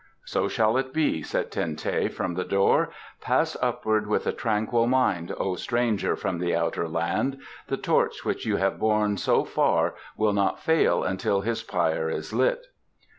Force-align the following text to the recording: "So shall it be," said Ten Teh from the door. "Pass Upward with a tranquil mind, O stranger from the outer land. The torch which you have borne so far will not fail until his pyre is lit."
"So 0.25 0.47
shall 0.47 0.77
it 0.77 0.93
be," 0.95 1.21
said 1.21 1.51
Ten 1.51 1.75
Teh 1.75 2.07
from 2.07 2.33
the 2.33 2.43
door. 2.43 2.89
"Pass 3.21 3.55
Upward 3.61 4.07
with 4.07 4.25
a 4.25 4.31
tranquil 4.31 4.87
mind, 4.87 5.31
O 5.37 5.53
stranger 5.53 6.15
from 6.15 6.39
the 6.39 6.55
outer 6.55 6.87
land. 6.87 7.37
The 7.67 7.77
torch 7.77 8.25
which 8.25 8.43
you 8.43 8.55
have 8.55 8.79
borne 8.79 9.17
so 9.17 9.43
far 9.43 9.93
will 10.17 10.33
not 10.33 10.59
fail 10.59 11.03
until 11.03 11.41
his 11.41 11.61
pyre 11.61 12.09
is 12.09 12.33
lit." 12.33 12.65